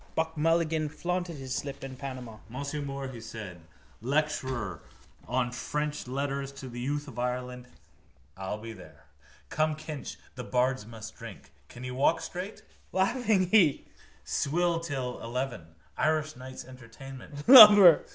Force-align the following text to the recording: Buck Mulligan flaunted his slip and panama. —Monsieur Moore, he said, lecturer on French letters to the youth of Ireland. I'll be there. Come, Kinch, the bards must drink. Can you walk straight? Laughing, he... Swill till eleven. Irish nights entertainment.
Buck 0.15 0.35
Mulligan 0.35 0.89
flaunted 0.89 1.35
his 1.35 1.53
slip 1.53 1.83
and 1.83 1.95
panama. 1.95 2.37
—Monsieur 2.49 2.81
Moore, 2.81 3.09
he 3.09 3.21
said, 3.21 3.61
lecturer 4.01 4.81
on 5.27 5.51
French 5.51 6.07
letters 6.07 6.51
to 6.53 6.67
the 6.69 6.79
youth 6.79 7.07
of 7.07 7.19
Ireland. 7.19 7.67
I'll 8.35 8.57
be 8.57 8.73
there. 8.73 9.05
Come, 9.49 9.75
Kinch, 9.75 10.17
the 10.33 10.43
bards 10.43 10.87
must 10.87 11.15
drink. 11.15 11.51
Can 11.69 11.83
you 11.83 11.93
walk 11.93 12.19
straight? 12.19 12.63
Laughing, 12.91 13.51
he... 13.51 13.85
Swill 14.23 14.79
till 14.79 15.21
eleven. 15.21 15.67
Irish 15.99 16.35
nights 16.35 16.65
entertainment. 16.65 17.43